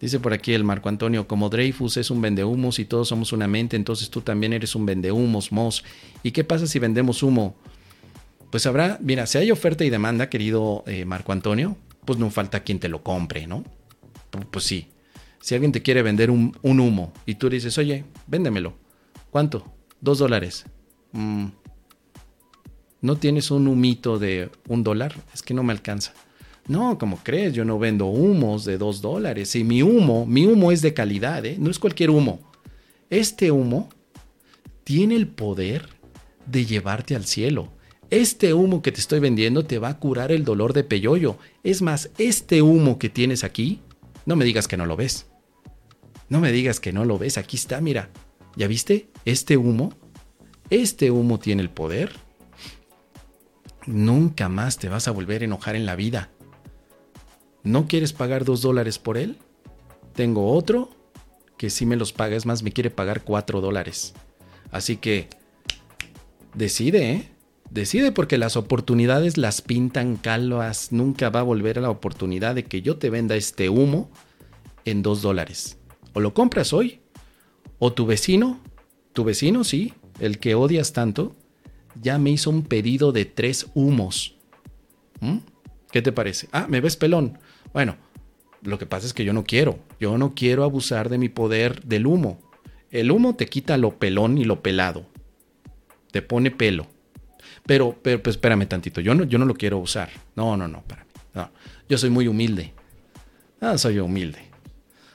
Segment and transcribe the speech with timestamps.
[0.00, 3.48] Dice por aquí el Marco Antonio, como Dreyfus es un vendehumos y todos somos una
[3.48, 5.82] mente, entonces tú también eres un vendehumos, Mos.
[6.22, 7.56] ¿Y qué pasa si vendemos humo?
[8.50, 12.60] Pues habrá, mira, si hay oferta y demanda, querido eh, Marco Antonio, pues no falta
[12.60, 13.64] quien te lo compre, ¿no?
[14.50, 14.88] Pues sí.
[15.40, 18.74] Si alguien te quiere vender un, humo y tú le dices, oye, véndemelo.
[19.30, 19.72] ¿Cuánto?
[20.00, 20.66] Dos dólares.
[21.12, 21.46] Mm.
[23.04, 25.14] ¿No tienes un humito de un dólar?
[25.34, 26.14] Es que no me alcanza.
[26.68, 29.54] No, como crees, yo no vendo humos de dos dólares.
[29.56, 31.56] Y mi humo, mi humo es de calidad, ¿eh?
[31.58, 32.40] no es cualquier humo.
[33.10, 33.90] Este humo
[34.84, 35.86] tiene el poder
[36.46, 37.68] de llevarte al cielo.
[38.08, 41.36] Este humo que te estoy vendiendo te va a curar el dolor de peyoyo.
[41.62, 43.80] Es más, este humo que tienes aquí,
[44.24, 45.26] no me digas que no lo ves.
[46.30, 47.36] No me digas que no lo ves.
[47.36, 48.08] Aquí está, mira.
[48.56, 49.08] ¿Ya viste?
[49.26, 49.92] Este humo.
[50.70, 52.24] Este humo tiene el poder.
[53.86, 56.30] Nunca más te vas a volver a enojar en la vida.
[57.62, 59.38] ¿No quieres pagar dos dólares por él?
[60.14, 60.90] Tengo otro
[61.56, 64.14] que si me los paga, es más, me quiere pagar cuatro dólares.
[64.70, 65.28] Así que
[66.54, 67.30] decide, ¿eh?
[67.70, 70.92] Decide porque las oportunidades las pintan calvas.
[70.92, 74.10] Nunca va a volver a la oportunidad de que yo te venda este humo
[74.84, 75.78] en dos dólares.
[76.12, 77.00] O lo compras hoy,
[77.78, 78.60] o tu vecino,
[79.12, 81.34] tu vecino, sí, el que odias tanto,
[82.00, 84.36] ya me hizo un pedido de tres humos.
[85.20, 85.38] ¿Mm?
[85.90, 86.48] ¿Qué te parece?
[86.52, 87.38] Ah, me ves pelón.
[87.72, 87.96] Bueno,
[88.62, 89.78] lo que pasa es que yo no quiero.
[90.00, 92.40] Yo no quiero abusar de mi poder del humo.
[92.90, 95.06] El humo te quita lo pelón y lo pelado.
[96.10, 96.86] Te pone pelo.
[97.66, 99.00] Pero, pero pues espérame tantito.
[99.00, 100.10] Yo no, yo no lo quiero usar.
[100.36, 101.10] No, no, no, para mí.
[101.34, 101.50] No.
[101.88, 102.72] Yo soy muy humilde.
[103.60, 104.38] Ah, soy humilde.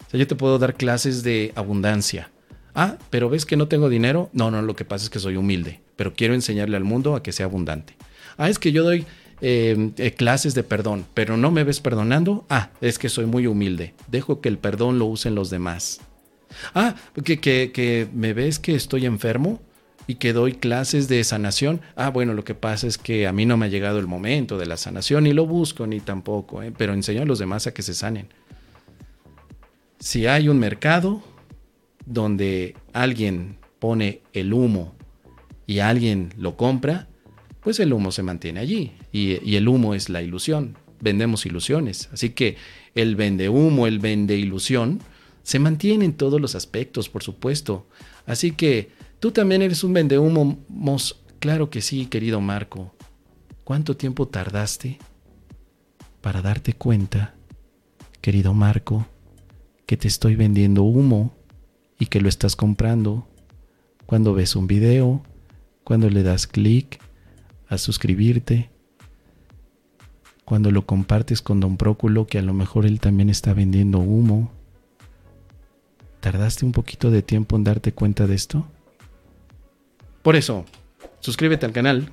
[0.07, 2.31] O sea, yo te puedo dar clases de abundancia.
[2.75, 4.29] Ah, pero ves que no tengo dinero.
[4.33, 5.81] No, no, lo que pasa es que soy humilde.
[5.95, 7.95] Pero quiero enseñarle al mundo a que sea abundante.
[8.37, 9.05] Ah, es que yo doy
[9.41, 13.47] eh, eh, clases de perdón, pero no me ves perdonando, ah, es que soy muy
[13.47, 16.01] humilde, dejo que el perdón lo usen los demás.
[16.73, 19.61] Ah, que, que, que me ves que estoy enfermo
[20.07, 21.79] y que doy clases de sanación.
[21.95, 24.57] Ah, bueno, lo que pasa es que a mí no me ha llegado el momento
[24.57, 26.73] de la sanación, ni lo busco, ni tampoco, ¿eh?
[26.75, 28.27] pero enseño a los demás a que se sanen.
[29.99, 31.21] Si hay un mercado
[32.09, 34.95] donde alguien pone el humo
[35.67, 37.07] y alguien lo compra,
[37.61, 38.93] pues el humo se mantiene allí.
[39.11, 40.75] Y, el humo es la ilusión.
[40.99, 42.09] Vendemos ilusiones.
[42.11, 42.57] Así que
[42.95, 44.99] el vende humo, el vende ilusión,
[45.43, 47.87] se mantiene en todos los aspectos, por supuesto.
[48.25, 50.57] Así que tú también eres un vende humo.
[51.39, 52.93] Claro que sí, querido Marco.
[53.63, 54.97] ¿Cuánto tiempo tardaste
[56.21, 57.35] para darte cuenta,
[58.19, 59.05] querido Marco,
[59.85, 61.38] que te estoy vendiendo humo
[61.99, 63.27] y que lo estás comprando?
[64.05, 65.21] Cuando ves un video,
[65.83, 66.99] cuando le das clic,
[67.67, 68.69] a suscribirte.
[70.45, 74.51] Cuando lo compartes con Don Próculo, que a lo mejor él también está vendiendo humo.
[76.21, 78.65] ¿Tardaste un poquito de tiempo en darte cuenta de esto?
[80.23, 80.65] Por eso,
[81.19, 82.09] suscríbete al canal.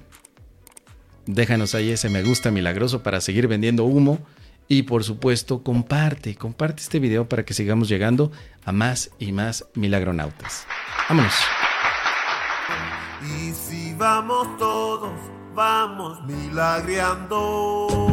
[1.27, 4.19] Déjanos ahí ese me gusta milagroso para seguir vendiendo humo.
[4.69, 8.32] Y por supuesto, comparte, comparte este video para que sigamos llegando
[8.65, 10.66] a más y más milagronautas.
[11.09, 11.34] Vámonos.
[13.22, 15.12] Y si vamos todos
[15.56, 18.06] vamos milagreando.